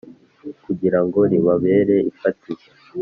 [0.63, 2.69] kugira ngo ribabere ifatizo.